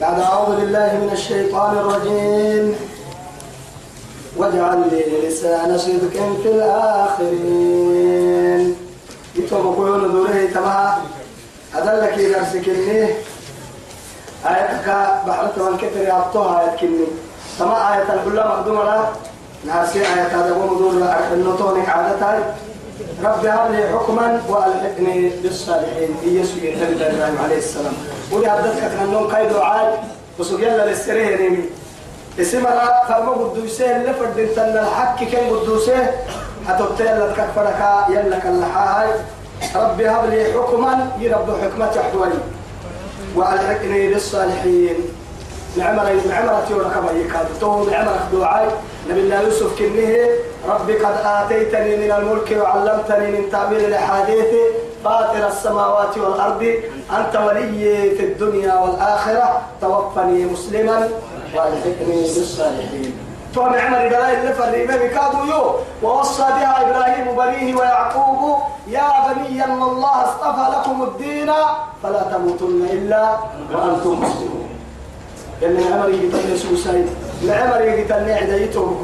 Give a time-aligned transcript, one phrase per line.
[0.00, 2.76] بعد أعوذ بالله من الشيطان الرجيم.
[4.36, 7.96] واجعل لي لسان صدق في الآخرين.
[9.36, 11.02] يتوب قيون دوره تمها
[11.74, 13.08] أدلك يدرسك إني
[14.46, 14.86] آياتك
[15.26, 17.06] بحرت والكتر يعطوها آيات كني.
[17.58, 19.04] تما آيات الكلها مقدومة لا.
[19.66, 20.92] نعرسي آيات هذا ومدور
[21.32, 22.54] النطونك عادتها
[23.24, 26.16] رب هب لي حكما وألحقني بالصالحين.
[26.22, 27.94] يسوع النبي إبراهيم عليه السلام.
[28.32, 30.04] ولي عبدتك كانهم كاي دعاء
[30.38, 31.64] وسوق يلا للسريه نيمي
[32.40, 36.10] اسم را فرما قدوسه اللي فردين تن الحق كان قدوسه
[36.68, 39.08] حتى يلا كفرك يلا كاللحاي
[39.76, 42.38] رب هب لي حكما يرب حكمة حوالي
[43.36, 44.96] وألحقني بالصالحين.
[45.76, 48.82] نعمر نعمر تيورا كما يكاد تو نعمر دعاء.
[49.10, 50.12] نبي الله يوسف كنه
[50.68, 54.46] ربي قد آتيتني من الملك وعلمتني من تعبير الأحاديث.
[55.04, 56.74] فاطر السماوات والأرض
[57.18, 61.08] أنت ولي في الدنيا والآخرة توفني مسلما
[61.54, 63.12] والحقني بالصالحين.
[63.54, 69.82] فهم عمر دلائل اللي فريمه بكادوا يو ووصى بها إبراهيم بنيه ويعقوب يا بني أن
[69.82, 71.50] الله اصطفى لكم الدين
[72.02, 73.30] فلا تموتن إلا
[73.74, 74.68] وأنتم مسلمون.
[75.62, 77.04] اللي عمر يقتل سوساي
[77.42, 79.02] العمر يقتل عديتهم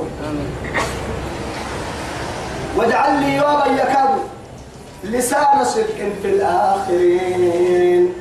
[2.76, 4.08] واجعل لي يوما يكاد
[5.04, 8.14] لسان صدق في الآخرين.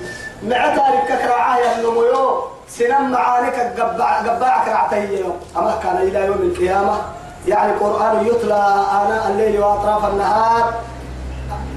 [0.44, 5.24] مع ذلك كراعايا النمو سنم معانك قبع قبعك رعتي
[5.58, 7.02] أما كان إلى يوم القيامة
[7.48, 10.74] يعني القرآن يتلى آناء الليل وأطراف النهار.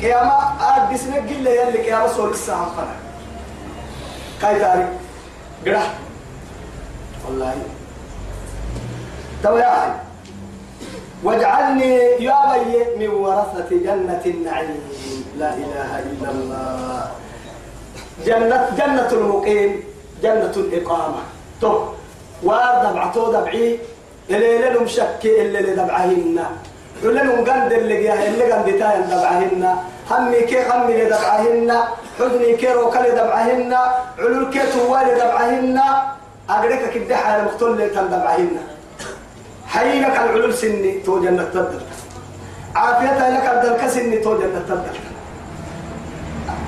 [0.01, 0.37] قيامة
[0.77, 2.97] أدي سنة قلة يلي قيامة سور الساعة فنا
[4.43, 4.87] كاي تاريخ
[5.67, 5.83] قرأ.
[7.27, 7.55] والله.
[9.43, 10.06] تو يا أخي
[11.27, 11.93] واجعلني
[12.29, 14.81] يا بي من ورثة جنة النعيم.
[15.39, 17.03] لا إله إلا الله.
[18.27, 19.73] جنة جنة المقيم
[20.23, 21.23] جنة الإقامة.
[21.61, 21.73] تو
[22.43, 23.79] وارد بعتو دبعي
[24.31, 26.39] اللي لهم شك اللي دبعهن
[27.05, 29.63] ولهم قند اللي جاه اللي قند تاين دبعهن.
[30.11, 31.71] همي كي اللي دبعهن
[32.19, 33.73] حزني كي روكالي دبعهن
[34.19, 35.81] علول كي توالي دبعهن.
[36.51, 38.57] أقريك كده حال مقتول اللي تندبعهن
[39.77, 41.81] حينك العلول سني تو جنة تدل
[42.75, 44.97] عافيتها لك الدلك سني تو جنة تدل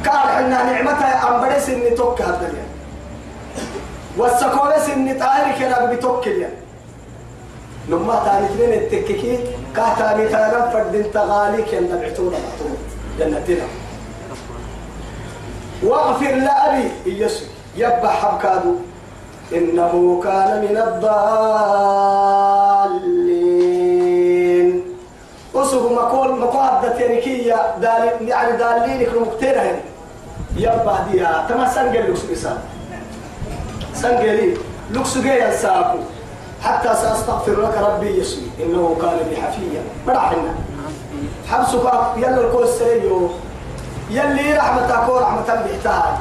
[0.06, 2.54] قال حنا نعمتها أمبري سني توك هدل
[4.16, 6.46] والسكولة سني طاهر كنا بتوكل
[7.88, 9.38] لما تاني اثنين التككي
[9.76, 12.76] كاتاني تانا فرد تغالي كان دبعتونا مطول
[13.18, 13.66] جنتنا.
[15.82, 18.74] واغفر لأبي يسوع يبا حبكادو.
[19.52, 22.77] إنه كان من الضالين.
[25.54, 29.64] أسوق مقول مقادة تنكية دال يعني دالين كم مقتنع
[30.56, 31.46] يبا ديا.
[31.48, 32.58] تما سنجل لكس إسان
[33.94, 34.56] سنجلي.
[34.90, 35.98] لكس جاي الساقو
[36.62, 38.44] حتى سأستغفر لك ربي يسوع.
[38.62, 40.54] إنه كان بي حفيا مرحنا
[41.48, 43.30] حبسك يلا الكوس سريو
[44.10, 46.14] يلي رحمتك ورحمة بيحتاج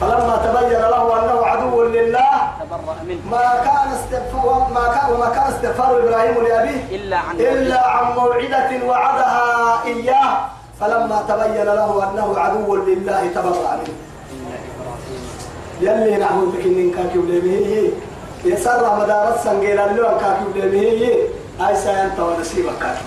[0.00, 1.82] فلما تبين له انه عدو
[2.72, 8.14] لله ما كان استغفار ما كان وما كان استغفار إبراهيم لأبيه إلا عن إلا عن
[8.14, 10.48] موعدة وعدها إياه
[10.80, 13.94] فلما تبين له أنه عدو لله تبرأ منه.
[15.80, 17.90] يلي نعمل بك ان كاكي وليه
[18.44, 21.14] يسر مدار السنجيل اللي كاكي وليه
[21.60, 23.04] اي ساينت ونسيبك كاكي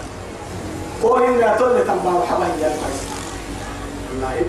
[1.03, 2.71] قوي ان تولي تنبار حبا يا
[4.11, 4.45] الله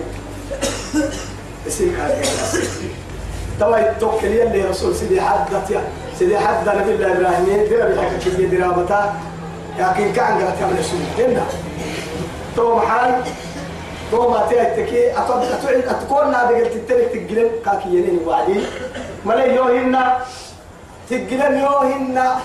[1.65, 2.23] يسيك هذه
[3.59, 5.81] توا يتوكل يلي رسول سيدي حدت يا
[6.19, 7.45] سيدي حد نبي الله إبراهيم.
[7.69, 9.13] دير بحكي كيف درابتا
[9.79, 11.45] لكن كان قال كم رسول هنا.
[12.55, 13.13] تو محل.
[14.11, 18.59] تو ما تيتكي اتود اتعد أتكون نادي قلت تلك تقلن كاكي ينين وعدي.
[19.25, 20.17] ملي يو هنا.
[21.09, 22.35] تقلن يو هنا.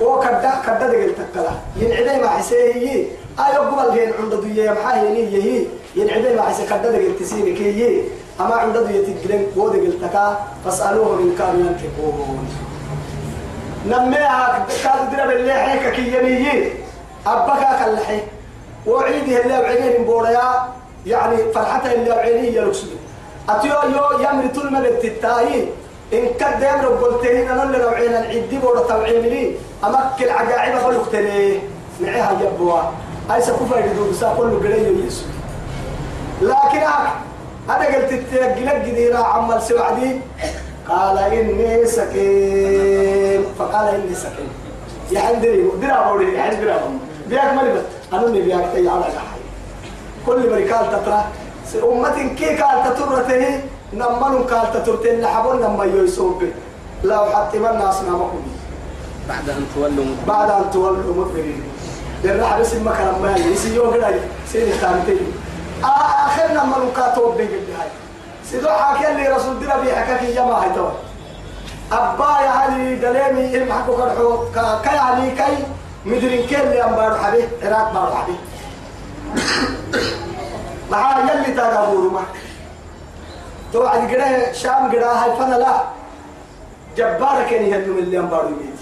[0.00, 3.06] وكدا كدا قلت تكلا ينعدي ما حسيه
[3.38, 4.70] ايو قبل هين عند دوية.
[4.70, 5.66] محاهيني يهي
[5.96, 8.02] ينعدي ما حسيه كدا قلت سيني كي
[8.40, 10.16] أما عند ذي تجلن بود قلتك
[10.64, 12.48] فاسألوه إن كانوا ينطقون.
[13.86, 16.72] نميها كاد درب اللي حيك كي يميي.
[17.26, 18.20] أبكا كالحي
[18.86, 20.48] وعيده اللي بعينين بوريا
[21.06, 22.86] يعني فرحته اللي بعينيه يلوكسو
[23.48, 25.68] أتيو يو يمري طول من التتاي
[26.12, 31.10] إن كد يمري قلتين أنا اللي لو عين العدي بورا توعين لي أمكل عجائب خلق
[31.12, 31.60] تلي.
[32.00, 32.80] معيها جبوا
[33.34, 35.28] أي سكوفا يدو بسا كله قليل يسوع.
[36.42, 36.82] لكن
[37.68, 40.20] هذا قلت تتجلق جديرا عمل سوعدي.
[40.88, 43.44] قال إني سكين.
[43.58, 44.48] فقال إني سكين.
[45.10, 46.80] يا عندي درا بوري يا عندي درا
[47.28, 47.82] بياك مالي
[48.12, 49.40] أنا اللي بياك تي على جحي.
[50.26, 51.24] كل بركال تترى.
[51.92, 53.60] أمة كي قال تترته
[53.92, 56.42] نمن قال تترته لحبون نما يسوب
[57.02, 58.42] لا أحطمن أصنامكم
[59.28, 61.62] بعد أن تولوا بعد أن تولوا مدبرين.
[62.24, 64.20] للرحب اسم مكان ما يسي يوم قلعي
[64.52, 65.32] سيني خامتين
[65.84, 67.88] آخرنا ملوكاتو بيجي هاي
[68.44, 70.88] سيدو حاكي اللي رسول دينا بيحكاكي يما هاي تو
[71.92, 74.44] أبا يا علي دليمي إلم حكو كرحو.
[74.84, 75.56] كي علي كي
[76.04, 78.38] مدرين كي اللي أمبارو حبيه عراق بارو حبيه
[80.90, 82.22] معاه يلي تاقابورو ما.
[83.72, 85.74] توعد قراه شام قراه هاي فنا لا.
[86.96, 88.80] جبار كان يهدم اللي أمبارو يميت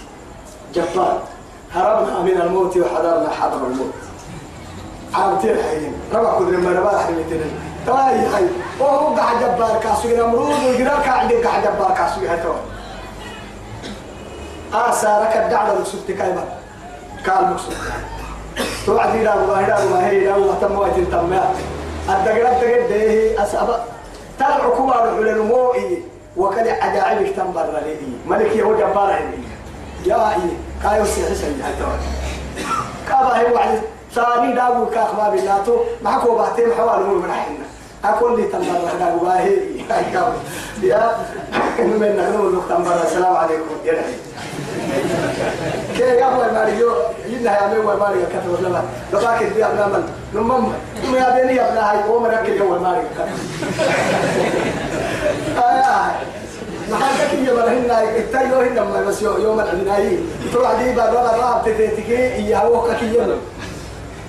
[0.75, 1.22] جبار.
[1.75, 3.94] هربنا من الموت وحضرنا حضر الموت.
[5.14, 7.25] عربتين حيين ربع كدر ما ربع حيين
[7.87, 8.47] تواي حي.
[8.81, 12.53] وهو قاعد جبار كاسوي نمرود ويقرا قاعد قاعد جبار كاسوي هتو.
[14.75, 16.44] آسارك الدعوة مقصود كايما
[17.26, 17.75] قال مقصود.
[18.87, 21.32] توعد إلى الله إلى الله إلى الله تم وقت تم.
[22.08, 23.85] الدقرة الدقرة ده أسأبا
[24.38, 26.03] تلع كبار على الموئي
[26.37, 29.20] وكان عجائبك تنبر لي ملك يهود جبار
[30.06, 31.87] يا إيه كايو سيحي سيحي هتو.
[33.08, 33.81] كابا هي وعد.
[34.14, 37.67] ثاني دابو كاخما بلاتو معكو بعتين حوالي مول منحنا
[38.05, 39.56] أقول لي تنبر هذا واهي
[40.82, 41.17] يا
[41.79, 43.76] من نحن نختم السلام عليكم.
[43.85, 44.12] يا نحن.
[45.97, 46.91] كي يا أبو ماريو
[47.26, 48.82] يلا يا أبو ماريو كتب لنا.
[49.12, 50.05] لباك دي ابنا من
[50.35, 50.73] نمم
[51.05, 53.08] نم يا بني ابنا هاي هو مرك يا ابو ماريو
[56.91, 60.19] محلك يا مرهن التايو هن ما بس يوم العناي
[60.53, 63.37] تروح دي بابا بابا تتتكي يا هو كيا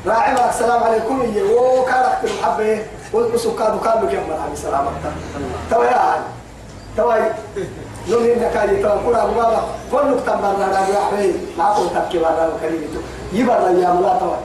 [0.07, 1.33] راعي السلام عليكم.
[1.35, 2.85] يا هو كارك المحبة.
[3.13, 4.91] قلت سكاد كان لك يا مرحبا سلامك
[5.71, 6.21] توا يا
[6.97, 7.15] توا
[8.09, 9.63] نوم إنك هذه توا كل أبو بابا.
[9.91, 13.01] كل برا لا يا حبيبي ما كنت تبكي برا وكلمته
[13.33, 14.35] يبرا يا ملا توا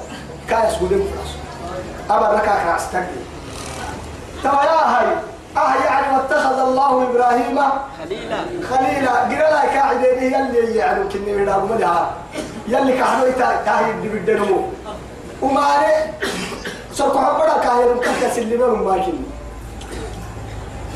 [0.51, 1.33] كايس قدام فراس.
[2.11, 3.23] أبا لك أكراس تكلي
[4.43, 5.07] توا يا هاي
[5.57, 7.59] آه يعني واتخذ الله إبراهيم
[7.99, 8.39] خليلا.
[8.71, 9.13] خليلا.
[9.13, 12.11] قرا لا كاعدين يلي يعني كني من أبو مدها
[12.69, 14.61] يلي كحنويتا كاهي بدنمو
[15.43, 15.95] وماني
[16.93, 19.13] سوف حبنا كاهي مكتة سلمة وماكن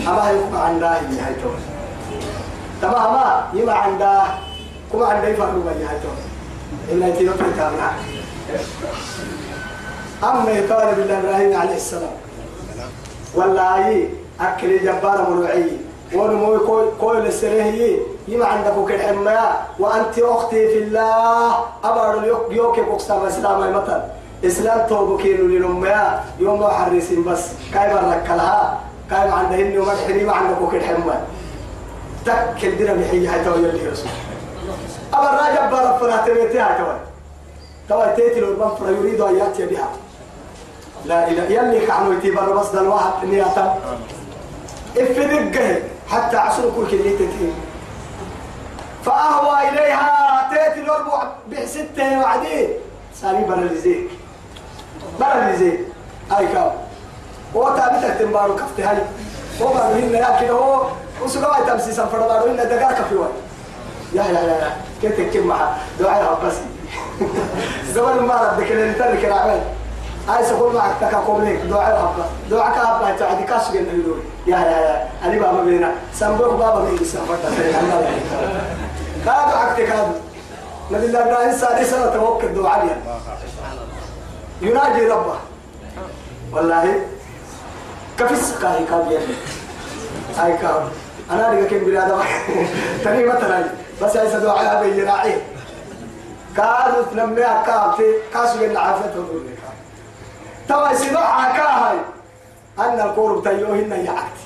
[0.08, 1.48] أما يبقى عندها هي هاي تو
[2.82, 4.38] تمام ما يما عندها
[4.92, 5.26] كما بي
[5.84, 6.08] هاي تو
[6.92, 7.92] إلا يتينو تكامنا
[10.24, 12.10] أما يقال بالله إبراهيم عليه السلام
[13.34, 14.08] والله
[14.40, 15.70] أكل جبار مروعي
[16.14, 17.98] ونمو كوي كوي لسرهي
[18.28, 21.54] يما عندك كالحمايا وأنت أختي في الله
[21.84, 24.21] أبار يوك يوك بوكسام إسلام مثلا.
[24.44, 27.44] إسلام توبو كيلو لنمايا يوم ما حرسين بس.
[27.74, 28.80] كاي برك لها
[29.10, 31.24] كاي ما عندهن وما تحري ما عندك كالحمايا
[32.24, 34.10] تكل دينا بحي هاي تو يلي رسول
[35.14, 36.86] أبار راجع بارا فراتبيتي هاي تو
[37.88, 39.88] تو تيتي لو فر يريد أن يأتي بها.
[41.04, 43.78] لا إله يلي كعنوا يتيبر بس دل واحد نياتا
[44.98, 47.54] افدقه حتى عصر كل كليتين
[49.04, 52.68] فأهوى إليها تأتي الأربع بحسته وعديه
[53.14, 54.10] سامي براليزيك
[55.22, 55.80] براليزيك
[56.30, 56.70] هاي كاو.
[57.56, 58.96] هو تابتك تنبارو كفتي هاي.
[59.62, 60.86] هو بارو هنا يا كده هو.
[61.24, 63.28] وسقوا هاي تمسي سنفر بارو هنا دقار كفي واي.
[64.12, 64.70] يا يا يا
[65.02, 66.62] كيف تكتب معها دعاء عباسي
[67.96, 69.60] قبل ما ردك اللي ترك العمل.
[70.28, 72.26] هاي سقول معك تكا قبلك دعاء عباس.
[72.50, 74.18] دعاء كعبا تعدي كاسو جنة يدور.
[74.46, 75.08] يا يا يا.
[75.24, 75.92] أنا بابا بينا.
[76.14, 77.04] سنبوك بابا بينا.
[77.04, 77.36] سنفر
[79.26, 80.14] هذا عكتك هذا
[80.90, 82.96] نبي الله إبراهيم سادي سنة توكل دعاء
[84.62, 85.36] يناجي ربه.
[86.52, 87.06] والله
[88.18, 89.34] كفي السقاي كاب يعني
[90.38, 90.88] هاي كاب
[91.30, 92.18] أنا أرجع كم بلاد
[93.04, 93.64] تاني مثلا
[94.02, 95.34] بس هاي سدعاء أبي راعي.
[96.56, 98.02] كادو تنمي أكاب في
[98.34, 99.58] كاسو جن عافية تقول لك
[100.68, 101.98] توا سدعاء كاهاي
[102.78, 104.42] أن القرب تيوهن يعكت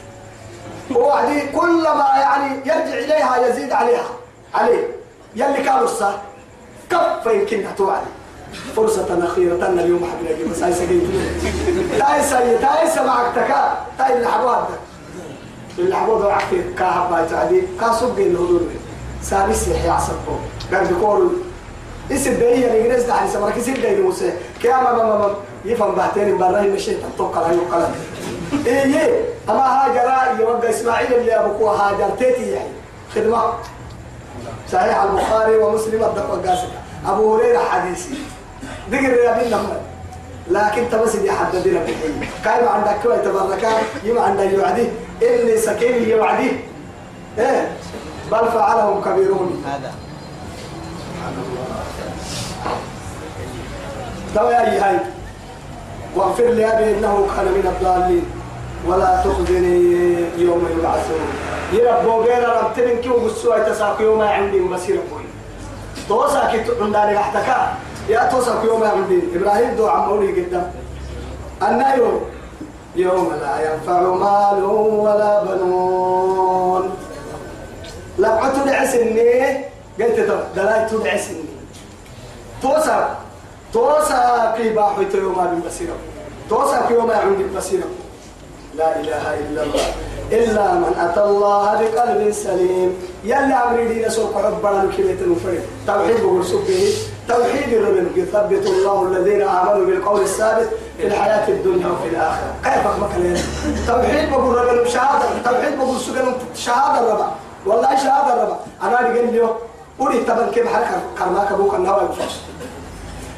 [0.91, 4.09] وعدي كلما يعني يرجع إليها يزيد عليها.
[4.55, 4.89] عليه.
[5.37, 6.15] يلي كانوا الصح
[6.91, 8.07] كف يمكن توعدي.
[8.77, 9.67] فرصة أخيرة.
[9.67, 11.03] اليوم حبيبي بس هاي سجيت
[11.99, 13.79] تاي سي تاي سمعك تكا.
[13.99, 14.69] تاي اللي حبوها
[15.79, 18.61] اللي حبوها عكي كاهب باي تعدي كاسوب بين الهدول
[19.23, 20.39] سابس يحيى عصبه
[20.73, 21.31] قال بيقول
[22.13, 24.33] اسم دقيقة الإنجليز ده على سمرك اسم دقيقة موسى
[24.63, 25.35] كيما ما ما
[25.65, 27.95] يفهم بعدين برا مشي تطوق على يقلم
[28.67, 32.11] إيه أما هاجر يوقع إسماعيل اللي أبوكوا هاجر.
[32.19, 32.69] تيتي يعني.
[33.15, 33.53] خدمة.
[34.73, 36.69] صحيح البخاري ومسلم الدقة قاسم
[37.07, 38.15] أبو هريرة حديثي.
[38.91, 39.81] ذكر يا بين لما
[40.51, 43.69] لكن تبس دي حددنا بالحين كان عندك كوي تبركا
[44.05, 44.89] يما عندك يوعدي.
[45.23, 46.51] إني سكين يوعدي.
[47.39, 47.73] إيه؟
[48.33, 49.65] بل فعلهم كبيرون.
[49.67, 49.95] هذا.
[54.35, 54.99] تو يا هاي.
[56.17, 58.25] واغفر لي أبي إنه كان من الضالين.
[58.87, 59.77] ولا تخزني
[60.39, 61.27] يوم يبعثون.
[61.73, 65.25] يربو غير ربتن كي وبسوا تساق يوم عندي مسير بوي
[66.09, 67.75] توسا كي عندنا احتكا
[68.09, 70.73] يا توسا يوم عندي إبراهيم دو عمولي قدام
[71.63, 72.21] النايو.
[72.97, 74.65] يوم لا ينفع مال
[75.05, 76.97] ولا بنون.
[78.19, 79.65] لبعته لعسني
[80.01, 81.45] قلت تو دلايته لعسني
[82.63, 83.17] توسا
[83.73, 85.39] توسا كي باحو يوم
[86.51, 87.85] توسا كي يوم عندي مسير
[88.75, 89.87] لا إله إلا الله.
[90.33, 92.95] إلا من أتى الله بقلب سليم.
[93.25, 96.95] يلا عمري سوق حبنا كلمة نفرد توحيد بقول سبه
[97.29, 100.69] توحيد الرب يثبت الله الذين آمنوا بالقول الثابت
[100.99, 102.55] في الحياة الدنيا وفي الآخرة.
[102.65, 103.37] كيف مكان
[103.87, 105.43] توحيد بقول رب شهادة.
[105.45, 106.33] توحيد بقول سجن.
[106.55, 107.33] شهادة الرب
[107.67, 109.49] والله شهادة الرب أنا قال لي
[110.01, 112.09] أولي تبن كيف حركة كرماك أبوك النوى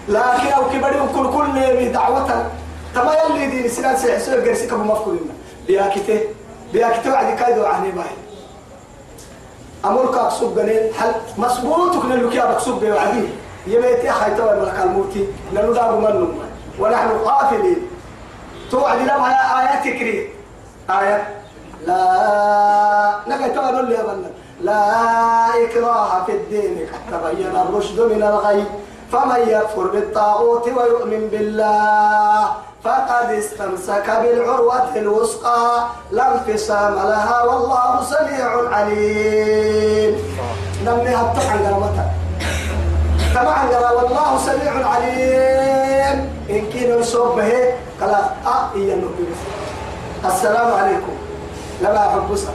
[0.09, 2.51] لكن أو كبري كل كل دعوة.
[2.95, 5.31] تما يلي دين سنان سيحسوا قرسك أبو مفكورين
[5.67, 6.21] بياكته
[6.73, 8.05] بياكته وعدي كايدو عني باي
[9.85, 13.29] أمرك أكسب جنين حل مسبوط كنا لك يا بكسب وعدي؟
[13.67, 16.39] يبيت أخي توا ملك الموتي لأنه دار من
[16.79, 17.77] ونحن قافلين
[18.71, 19.29] توعد لما
[19.61, 20.31] آيات تكري
[20.91, 21.29] آية.
[21.87, 28.65] لا نقول يا بنا لا إكراه في الدين قد تبين الرشد من الغي.
[29.13, 32.53] فمن يكفر بالطاغوت ويؤمن بالله
[32.85, 40.13] فقد استمسك بالعروة الوثقى لا انفصام لها والله سميع عليم.
[40.85, 42.13] نمي هبطح عن قرمتها
[43.35, 46.17] قال والله سميع عليم.
[46.51, 47.53] إن كنا نصوب به
[48.01, 48.15] قال
[48.75, 49.29] النبي
[50.25, 51.15] السلام عليكم.
[51.83, 52.53] لما حبسا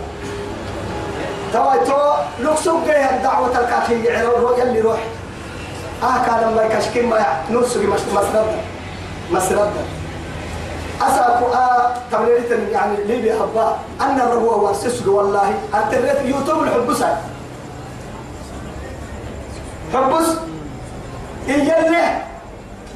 [1.54, 2.00] توا تو
[2.40, 4.10] لوكسوك الدعوة الكافية
[4.58, 5.00] يلي روح.
[6.04, 8.46] آه كان ما يكشكين ما نوسي مسرد
[9.32, 9.72] مسرد
[11.02, 15.94] أسأل آه تمريرة يعني لي بحبا أن الربوة وارسسه والله أنت
[16.26, 17.04] يوتيوب الحبس
[19.94, 20.28] حبس
[21.50, 22.22] إيجالي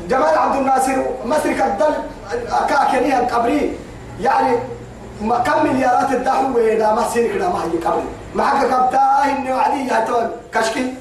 [0.09, 1.93] جمال عبد الناصر مصر كدل
[2.69, 3.77] كاكنيها القبري
[4.21, 4.57] يعني
[5.21, 8.03] ما كم مليارات الدحو ويدا ما سينك ما هي قبري
[8.35, 10.93] معك كبتا إنه علي هتون كشكي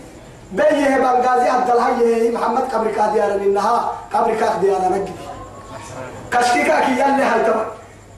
[0.53, 5.13] بيه بنغازي عبد الله محمد قبري كاديار إنها قبري كاديار نجدي
[6.33, 7.65] كشكيكا كي يلي هاي توا.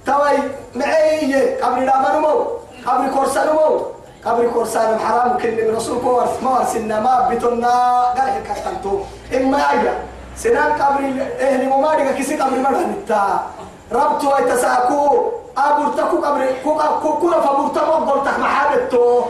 [0.07, 0.39] توي
[0.75, 2.47] معي قبل لا منمو
[2.87, 3.83] قبل كورسان مو
[4.25, 5.39] قبل كورسان حرام.
[5.39, 9.01] كل من رسول كورس ما ورسنا ما بتنا قال هيك كتنتو
[9.35, 9.95] إما أيا
[10.37, 13.47] سنان قبل أهل ممارك كيسي قبل ما نتا.
[13.93, 19.23] ربطو يتساكو أبورتكو قبل كو كو كو فبورتكو قلتك محابتو.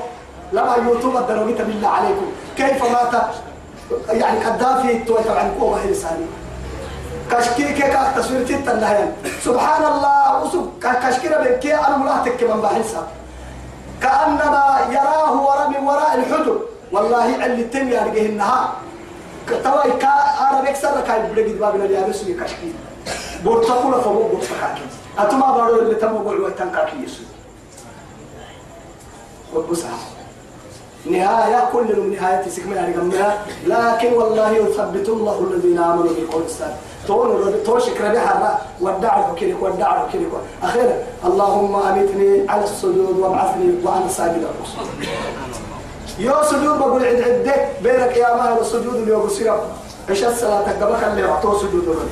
[0.53, 2.27] لما يوتيوب الدروية بالله عليكم.
[2.57, 3.15] كيف مات؟
[4.09, 5.95] يعني قدافي تو طبعا كو ما هي
[7.31, 9.13] كشكي كي كاك تصوير تيتا لهين
[9.45, 13.07] سبحان الله وسب كشكي بكي أنا ملاحتك من بحسها
[14.03, 16.61] كأنما يراه وراء من وراء الحجر.
[16.93, 18.69] والله اللي تم يعني النهار.
[19.65, 20.09] تواي كا
[20.51, 22.73] أنا بكسر كاي بلقي بابنا اللي أرسل كشكي
[23.45, 24.87] بورتقول فمو بورتقاكي
[25.19, 27.27] أتما بارو اللي تمو قلوا تنكاكي يسوي.
[29.55, 29.99] وبسها
[31.07, 32.95] نهاية كل من نهاية سكمة يعني
[33.67, 36.77] لكن والله يثبت الله الذين آمنوا بالقول الثابت
[37.07, 40.23] تون توشك ربيعها ودعوا كذا ودعوا كذا
[40.63, 45.09] أخيرا اللهم أمتني على السجود وابعثني وأنا ساجد الرسول
[46.19, 49.61] يو سجود بقول عند عدك بينك يا مال السجود اللي يقول سيرا
[50.11, 52.09] إيش الصلاة؟ قبلك اللي أعطوه سجود الرجل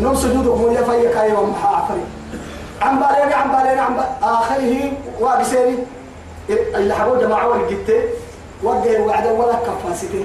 [0.00, 2.00] نوم سجود أمور يفيا كاي ومحا عفري
[2.82, 5.76] عم بالين عم بالين عم آخره واقسيني.
[6.50, 8.02] اللي حبوا جماعة والجبتين
[8.62, 10.24] وقع وعدا ولا كفاسيتين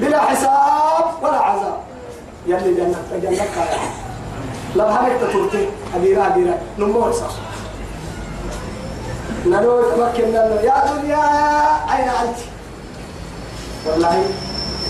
[0.00, 1.78] بلا حساب ولا عذاب.
[2.46, 3.78] يلي جنة جنة كايا
[4.76, 7.32] لو هنك تطورتي أديرا أديرا نمو إساس
[9.46, 11.24] نلو تمكن نلو يا دنيا
[11.96, 12.36] أين أنت؟
[13.86, 14.22] والله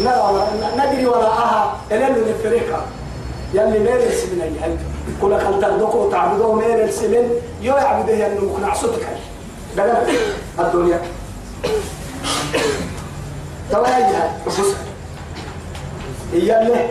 [0.01, 2.83] لا ندري وراءها إلا اللي نفريقها
[3.55, 4.79] يلي مير السمين أي هيك
[5.23, 7.29] كل خل تردوكو تعبدوه مير السمين
[7.63, 9.01] يو يعبده ينو مقنع صدق
[10.59, 11.01] الدنيا
[14.47, 14.55] بص
[16.33, 16.89] هي اللي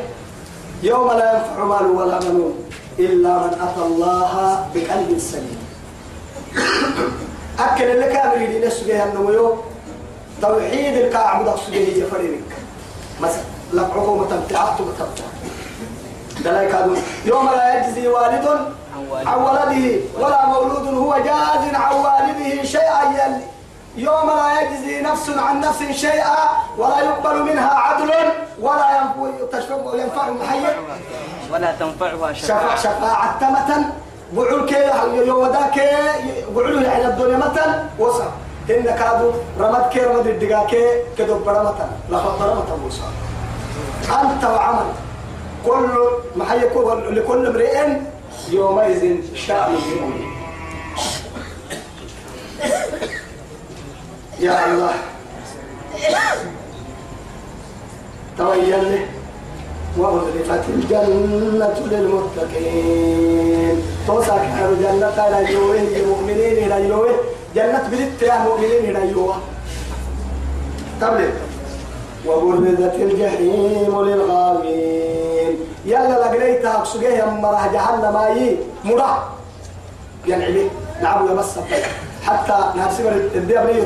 [0.84, 2.54] يوم لا ينفع مال ولا بنون
[3.00, 5.58] إلا من أتى الله بقلب سليم.
[7.60, 9.56] أكل اللي كامل يدين السجيه النمو
[10.42, 12.44] توحيد الكعب ده السجيه هي فرينك
[13.22, 13.42] مثلا
[13.74, 15.24] لقعه متمتعات متمتع
[16.44, 16.88] دلاك
[17.26, 18.74] يوم لا يجزي والد
[19.26, 23.42] عن ولده ولا مولود هو جاز عن والده شيئا يلي
[23.98, 26.38] يوم لا يجزي نفس عن نفس شيئا
[26.78, 28.12] ولا يقبل منها عدل
[28.62, 29.02] ولا
[29.94, 30.76] ينفع محيي
[31.54, 32.76] ولا تنفعها شفاعة.
[32.76, 33.86] شفاعة تمة
[34.34, 35.90] بعول كي يوداك
[36.56, 38.30] بعول يعني الدنيا متن وصل.
[38.70, 40.86] إن كادو رمد كي رمد الدقا كي
[41.18, 43.02] كدو برمتا لفظ برمتا موسى
[44.22, 44.86] أنت وعمل.
[45.66, 45.98] كل
[46.64, 47.88] يكون لكل امرئ
[48.52, 50.34] يومئذ شأن يغنيه
[54.40, 54.94] يا الله.
[58.38, 59.06] تويل
[59.98, 63.78] وأزلفت الجنة للمتقين.
[64.08, 67.16] توسع كهر جنة إلى يوه المؤمنين إلى يوه
[67.56, 69.36] جنة بلت يا مؤمنين إلى يوه
[71.02, 71.34] تبلت
[72.26, 75.33] وبرزت الجحيم للغاوين.
[75.86, 79.30] يلا لقيت أقصيه يا مرة جهنم أي مرة
[80.28, 80.68] يعني
[81.02, 81.50] نعم يا بس
[82.26, 83.84] حتى نحسب الدنيا بنية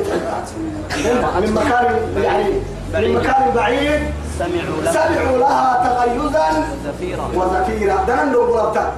[1.40, 1.86] من مكان
[2.22, 2.52] يعني
[2.94, 4.92] من مكان بعيد سمعوا لها.
[4.92, 8.04] سمعوا لها تغيزا زفيرا وزفيرا.
[8.08, 8.92] دنن دو برتا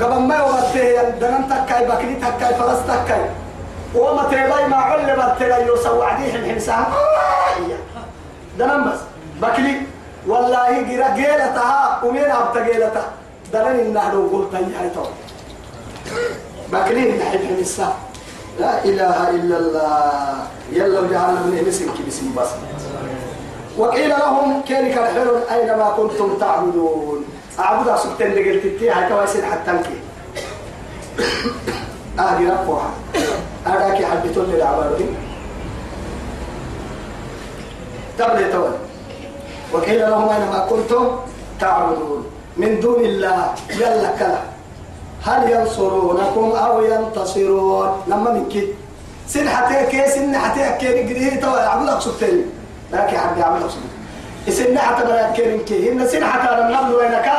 [0.00, 3.24] قبل ما يورته دنن تكاي بكري تكاي فرس تكاي.
[3.94, 6.84] وما تلاقي ما علم تلاقي يسوى عديه الحمسان
[8.58, 8.98] دنن بس.
[9.42, 9.86] بكري.
[10.26, 13.08] والله جرا جيلتها ومين عبت جيلتها
[13.52, 15.04] دنن النهر قلت هي تو.
[16.72, 17.92] بكري نحب الحمسان
[18.60, 20.46] لا إله إلا الله.
[20.72, 22.48] يلا وجعلنا من مسك بسم بس.
[23.78, 27.24] وقيل لهم كان كرحل أينما كنتم تعبدون.
[27.58, 29.98] أعبد سبتين اللي قلت تيها كويسين حتى انكي
[32.18, 32.90] أهدي رفوها
[33.66, 35.16] أراكي حدثون للعبادين
[38.18, 38.72] تبلي تول
[39.72, 41.16] وقيل لهم أينما كنتم
[41.60, 42.24] تعبدون؟
[42.56, 43.54] من دون الله.
[43.70, 44.38] يلا كلا.
[45.24, 48.66] هل ينصرونكم أو ينتصرون؟ لما من
[49.28, 52.44] سن حتى كي سن حتى كي نقديه تو يعبدك سبتين.
[52.92, 53.92] لكن حد يعمل سبتين.
[54.56, 57.30] سن حتى بلا كي نكي إن سن حتى لم نبلو وينك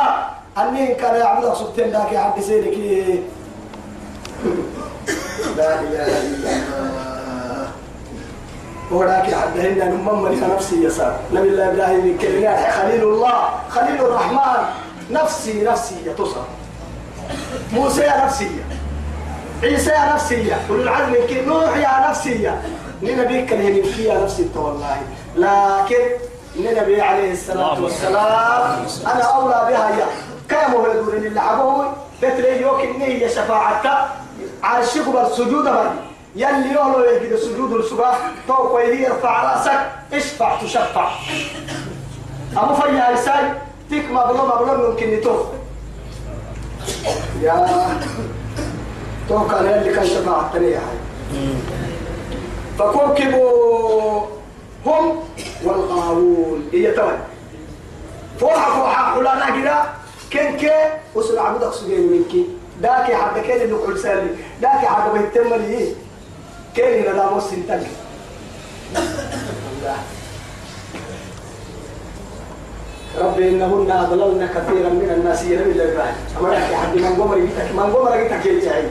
[0.58, 1.92] أني كان يعبدك سبتين.
[1.92, 2.74] لكن حد سينك
[5.56, 6.63] لا إله إلا الله.
[8.90, 14.64] وراك حدهن نمم ملك نفسي يسار نبي الله إبراهيم كلمات خليل الله خليل الرحمن
[15.10, 16.42] نفسي نفسي يتصل
[17.72, 18.64] موسى يا نفسية
[19.62, 22.62] عيسى يا نفسية أولو العزم يمكن نوح يا نفسية
[23.02, 24.96] نبي كان يمكن يا نفسي والله.
[25.36, 26.04] لكن
[26.56, 30.06] النبي عليه الصلاة والسلام أنا أولى بها يا.
[30.48, 31.86] كم هو يقول اللي عبوي.
[32.22, 34.14] بتري يوك إني هي شفاعتها.
[34.62, 38.04] على الشيخ السجود بني يلي يولو يجد سجود السجود
[38.48, 41.10] توقع يدي ارفع رأسك اشفع تشفع.
[42.56, 43.52] أبو فيا إساي
[43.90, 45.48] تك مبلغ مبلغ ممكن يتوقع
[47.42, 47.66] يا
[49.28, 50.82] توقع اللي كان شفاعة تريها
[52.78, 54.20] فكوكبوا
[54.86, 55.22] هم
[55.64, 56.68] والغاوون.
[56.72, 57.18] هي توي
[58.40, 59.20] فوحة فوحة
[59.60, 59.82] كده
[60.32, 60.70] كن كي
[61.14, 62.46] وصل عبدك سجين منك
[62.80, 64.30] داكي حد كين اللي قل سالي.
[64.60, 65.94] داكي حد بيتم لي
[66.74, 67.80] كين هنا دامو سنتك
[73.20, 77.72] ربي إنهن أضللن كثيرا من الناس يلم إلا إبراهيم أما يحكي حد من قمر يتك
[77.72, 78.84] من قمر يتك يجعي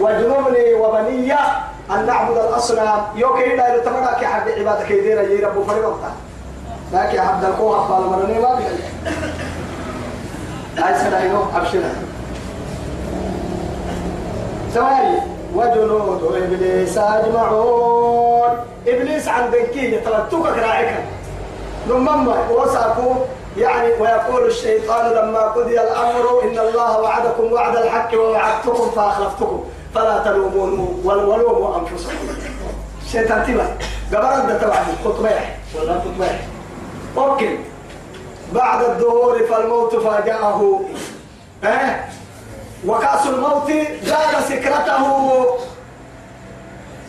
[0.00, 1.32] وجنوبني وبني
[1.90, 3.02] أن نعبد الأصنام.
[3.16, 6.12] يوكي لا يتمنى كي حد عبادك يدير يجي رب فريقتا
[6.92, 8.68] لكن حد القوة أفضل مرني ما بيجي
[10.78, 11.94] هاي سنة أبشرها
[14.74, 18.50] سواري وجنود إبليس أجمعون.
[18.86, 20.94] إبليس عندك كي يتلتوك راعيك
[21.88, 23.14] نمم وساكو
[23.56, 29.64] يعني ويقول الشيطان لما قضي الأمر إن الله وعدكم وعد الحق ووعدتكم فأخلفتكم.
[29.94, 32.16] فلا تلومون ولوموا أنفسكم.
[33.06, 33.64] الشيطان تبع.
[34.18, 36.40] قبل أن تبع قطبيح ولا قطبيح
[37.16, 37.58] أوكي.
[38.54, 40.80] بعد الظهور فالموت فاجأه.
[41.64, 42.04] آه
[42.86, 43.70] وكأس الموت
[44.02, 45.46] زاد سكرته.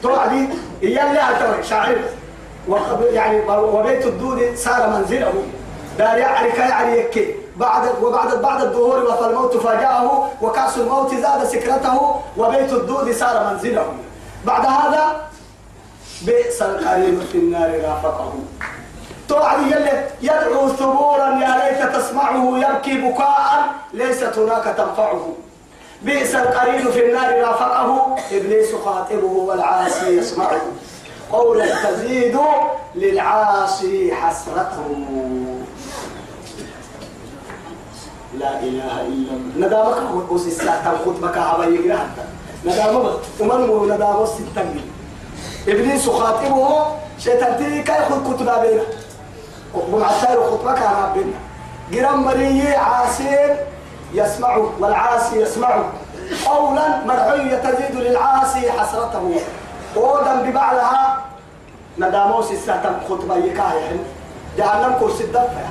[0.04, 0.50] توعدي
[0.84, 1.98] إياه توي شاعر.
[3.12, 5.34] يعني وبيت الدود صار منزله.
[5.98, 13.12] دار يعري يكي بعد وبعد بعد الظهور فالموت فاجأه وكأس الموت زاد سكرته وبيت الدود
[13.12, 13.86] صار منزله.
[14.46, 15.30] بعد هذا
[16.22, 18.34] بئس القريب في النار رافقه.
[19.28, 19.60] توعد
[20.22, 25.34] يدعو ثبورا يا ليت تسمعه يبكي بكاء ليست هناك تنفعه.
[26.02, 30.62] بئس القرين في النار رافقه إبليس خاطبه والعاصي يسمعه.
[31.32, 32.38] قولا تزيد
[32.96, 34.88] للعاصي حسرته.
[38.38, 39.68] لا إله إلا الله.
[39.68, 42.10] ندامك وسيسا تنخط بك عبا يقرا
[42.66, 44.82] ندامك ومن هو ندامك ستنجل
[45.68, 46.86] إبليس خاطبه
[47.20, 48.84] شيطان تي كاي خد كتب بينا.
[49.74, 51.40] ومعتار خطبة كان ربنا
[51.92, 53.56] جرام مريي عاسين
[54.14, 55.84] يسمع والعاصي يسمع
[56.46, 59.36] قولا مرعي تزيد للعاصي حسرته.
[59.96, 61.26] ودا ببعلها
[61.98, 64.00] نداموس الساتم خطبة يكاهن
[64.58, 65.66] جهنم كرسي الدفع.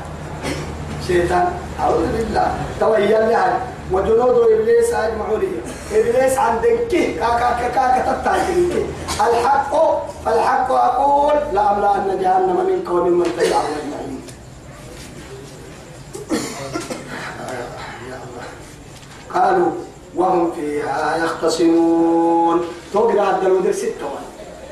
[1.06, 2.54] شيطان أعوذ بالله.
[2.80, 3.60] تويل لها
[3.92, 5.48] وجنود إبليس أجمعوا لي.
[5.92, 8.82] إبليس عندك كاكا كاكا تتاكل
[9.20, 9.72] الحق
[10.24, 13.87] فالحق أقول لأملأن جهنم منك وممن تبعهم
[19.34, 19.70] قالوا
[20.16, 22.64] وهم فيها يختصمون.
[22.92, 24.08] توقع عبد المدير ستة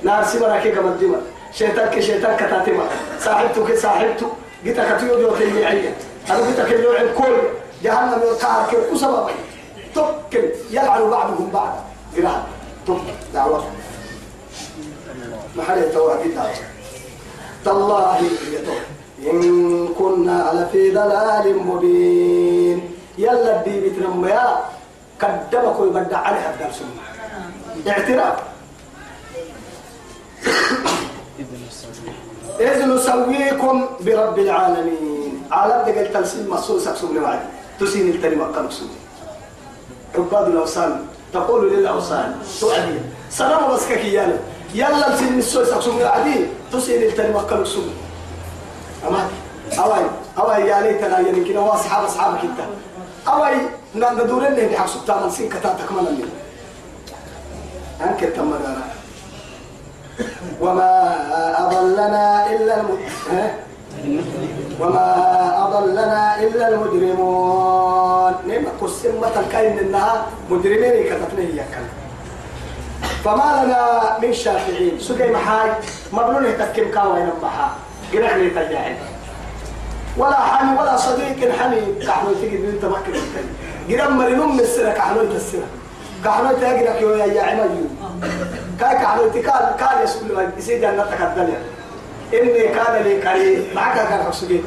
[0.03, 1.21] نار سمرا كي قبل دمر
[1.53, 2.87] شيطان كي شيطان كتاتما
[3.21, 4.29] صاحبته كي صاحبته
[4.67, 5.95] قلت كتيو جو تيميعية
[6.31, 7.37] أنا قلت كي الكل
[7.83, 9.27] جهنم يلقاها كي كسبب
[9.95, 11.85] تبكن يلعن بعضهم بعضا
[12.19, 12.45] إله
[12.87, 12.99] تب.
[13.35, 13.65] دعوة.
[15.57, 16.51] محل يتوعد دعوة
[17.65, 18.21] تالله
[19.33, 22.96] إن كنا لفي ضلال مبين.
[23.19, 24.59] يلا دي بتنم يا
[25.21, 26.83] قدمك ويبدع عليها الدرس
[27.89, 28.39] اعتراف.
[32.61, 35.43] إذ نسويكم برب العالمين.
[35.51, 37.41] عالم دقل تلسين مصوص أكسب نوعد
[37.81, 38.89] تسين التنمى قمسون
[40.15, 42.99] عباد الأوثان تقول للأوثان تؤدي
[43.31, 44.39] سلام بس كيانا
[44.75, 47.95] يلا تسين السويس أكسب نوعدي تسين التنمى قمسون
[49.09, 49.29] أما
[49.79, 50.05] أواي
[50.39, 52.61] أواي يا ليتنا يمكن أصحاب أصحابك أنت.
[53.29, 53.57] أواي
[53.95, 56.25] ندور اللي بحق سبتان من سين كتا تكمل لي
[58.05, 58.87] أنك تم دارا
[60.61, 60.91] وما
[61.59, 62.99] أضلنا إلا الم...
[64.81, 65.09] وما
[65.67, 68.35] أضلنا إلا المجرمون.
[68.47, 71.65] نعم قسم مثل كاين إنها مجرمين كتبنا هي
[73.25, 74.99] فما لنا من شافعين.
[75.01, 75.71] سجي محاي
[76.13, 77.69] مبلون يتكم كاوي نمحا
[78.13, 78.97] قرح لي تجاهل.
[80.17, 83.21] ولا حمي ولا صديق حميم كحلو تجي بنت مكة
[83.89, 85.67] جرام مرنوم من السنة كحلو السنة
[86.25, 87.85] كحلو تجرك يا يا عمل
[88.81, 91.61] كاي كحلو تكال كان يسكول يسيد جنتك الدنيا.
[92.35, 94.65] إني كان لي كريم معك كان حسبي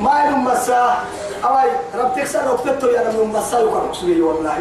[0.00, 0.96] ما ينم مسا.
[1.44, 4.58] أواي ربتك سنة وقتتو يا نم مسا يكون حسبي والله.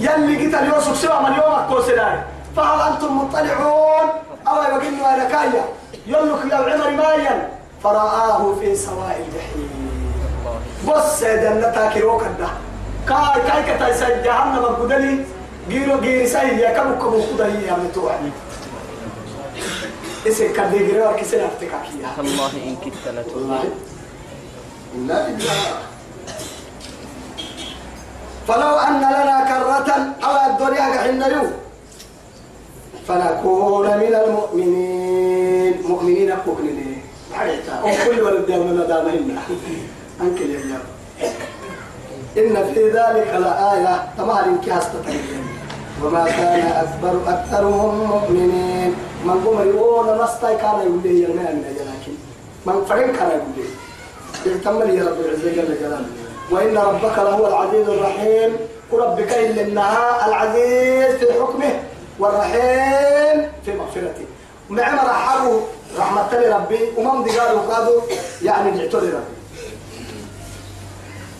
[0.00, 2.18] يلي قلت اليوسف سوى من يومك كوسلاي
[2.56, 4.08] فهل أنتم مطلعون؟
[4.48, 5.64] أواي وقلنا أنا كايا
[6.06, 7.48] يلك يا عمر مايا
[7.84, 9.70] فرآه في سواء الجحيم.
[10.88, 12.48] بص جنة كيروك ده
[13.08, 15.24] كاي كاي كتاي سجى جهنم القدلي.
[15.68, 18.30] جيرو جيري ساي يا كم كم قدلي يا متوعي
[20.26, 23.68] اسم كدي جيرو كيسن افتكاكيا الله إن كدت لتردي
[25.08, 25.76] لا إله
[28.48, 29.90] فلو أن لنا كرة
[30.24, 31.52] أو الدنيا حين يوم
[33.08, 35.74] فنكون من المؤمنين.
[35.88, 36.83] مؤمنين أكوكنين
[37.84, 39.38] وكل ولد يوم ندامين
[40.20, 40.78] أنكل يا
[42.38, 44.08] إن في ذلك لآية.
[44.18, 44.82] تمام إنك
[46.02, 48.94] وما كان أكبر أكثرهم مؤمنين.
[49.24, 52.12] من قوم يقول نستي كان يقول لي يرمان لكن
[52.66, 55.20] من فرين كان يقول لي اهتم لي رب.
[55.20, 56.06] العزة جل جلاله
[56.50, 58.56] وإن ربك لهو العزيز الرحيم.
[58.92, 61.80] وربك إلا إنها العزيز في حكمه
[62.18, 64.26] والرحيم في مغفرته.
[64.70, 65.60] مع ما رحبوا
[65.98, 68.00] رحمة ربي ومن قالوا قالوا
[68.42, 69.34] يعني جعتوا ربي.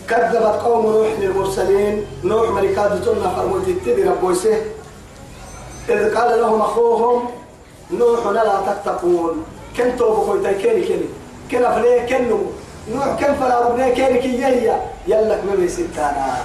[0.09, 4.61] كذبت قوم نوح للمرسلين نوح ملكات تنا فرموت التدي ربويسه
[5.89, 7.29] إذ قال لهم أخوهم
[7.91, 9.45] نوح لا تتقون.
[9.77, 11.09] كنتوا بقوي كيني كيني.
[11.51, 12.39] كنا فليه كنو.
[12.93, 16.37] نوح كن فلا ربنا كيني كي يهيا يلك مبي ستانا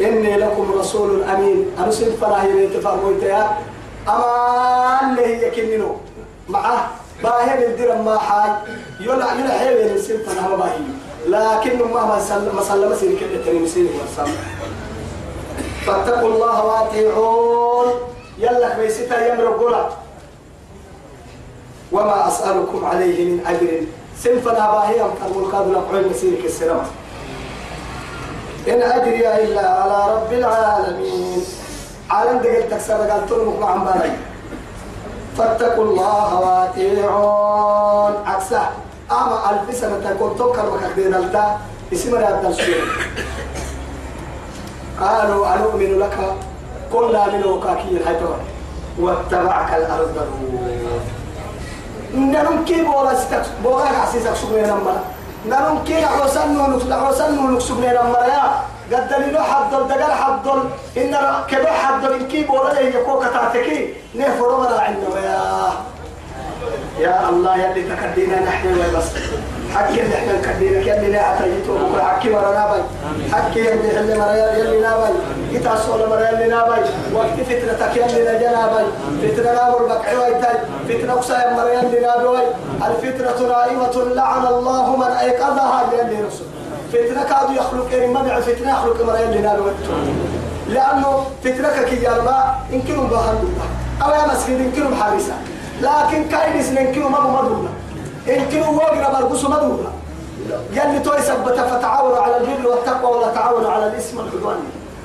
[0.00, 1.66] إني لكم رسول أمين.
[1.78, 3.58] أرسل فلا هي فرموت يا
[4.08, 5.96] أما اللي هي كنينو
[6.48, 6.90] معه
[7.22, 8.52] باهي الدرم ما حاج
[9.00, 10.80] يلا يلا حيل السنت أنا باهي.
[11.26, 14.34] لكن ما ما سلم ما سلم سير كده تري مسير ورسام
[15.86, 17.88] فاتقوا الله واتقون
[18.38, 19.88] يلا بيستا يمر قولا.
[21.92, 23.82] وما أسألكم عليه من أجر.
[24.22, 26.82] سنفنا باهي أم كرمون قادوا لقعين مسيرك السلام
[28.68, 30.69] إن أجري إلا على رب العالمين.
[32.30, 34.18] عالم دقل تكسر قال تلمك مع مبارك
[35.38, 38.62] فاتقوا الله واتيعون عكسة.
[39.10, 41.58] أما ألف سنة تكون توكر مكاكدين ألتا.
[41.92, 42.86] اسم رياض السورة
[45.00, 46.16] قالوا أنؤمن لك؟
[46.92, 48.40] كنا من وكاكي الحيطان.
[48.98, 50.16] واتبعك الأرض
[52.14, 54.96] نانم كي بولا ستك؟ بولا عسيسك سبني نمبر.
[55.48, 58.22] نانم كي عوسن نونك؟ عوسن نونك سبني نمبر.
[58.28, 58.42] يا
[58.92, 60.60] قد له حدل دقل حدل
[60.96, 61.16] إن
[61.50, 63.94] كبه حدل إن كيب ولا يكون كتاتكي.
[64.14, 65.20] نفر ولا عندنا.
[65.24, 65.72] يا
[66.98, 69.08] يا الله يلي تكدينا نحن بس.
[69.74, 72.82] حكي اللي إحنا نكدينا يلي لا أتيتو بكرة حكي مرنا باي
[73.32, 75.12] حكي يلي اللي مريا يلي ناباي
[75.54, 76.80] إتا سولا مريا يلي ناباي
[77.14, 78.86] وقت فتنتك يلي نجنا باي
[79.22, 80.56] فتنة نابر بكعي وايتاي
[80.88, 82.46] فتنة وسايا مريا يلي ناباي
[82.86, 86.49] الفتنة نائمة لعن الله من أيقظها يلي رسول.
[86.92, 89.72] فتنة كادوا يخلق إن ما بيع فتنة يخلق مريا يلي ناباي
[90.68, 93.66] لأنه فتنة كي يربا يمكنهم بهندوها
[94.02, 95.32] أو يا مسكين يمكنهم حارسة.
[95.80, 97.68] لكن كاين سنين كيلو ما مدونا
[98.28, 99.92] إن كيلو وقرا برقص مدونا.
[100.72, 104.56] يلي توي سبت فتعاونوا على البر والتقوى ولا تعاونوا على الاسم والعدوان.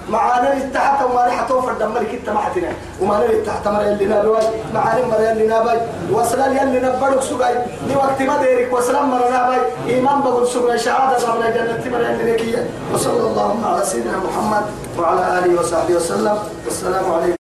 [0.10, 2.68] معانا اللي تحت وما ريحة توفر دم ملك انت معتنا
[3.02, 4.40] وما اللي تحت مرة اللي نابوي
[4.74, 5.78] معانا مرة اللي نابوي
[6.12, 7.56] وصلا يلي نبرك سجاي
[7.88, 12.32] دي وقت ما ديرك وسلام مرة نابوي إيمان بقول سجاي شهادة قبل جنة مرة اللي
[12.32, 12.70] نكية.
[12.94, 14.66] وصلى الله على سيدنا محمد
[15.00, 16.38] وعلى آله وصحبه وسلم.
[16.66, 17.45] والسلام عليكم.